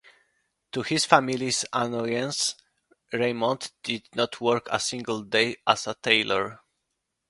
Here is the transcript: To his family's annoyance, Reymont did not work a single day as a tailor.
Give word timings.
To 0.71 0.81
his 0.81 1.05
family's 1.05 1.63
annoyance, 1.71 2.55
Reymont 3.13 3.69
did 3.83 4.07
not 4.15 4.41
work 4.41 4.67
a 4.71 4.79
single 4.79 5.21
day 5.21 5.57
as 5.67 5.85
a 5.85 5.93
tailor. 5.93 6.59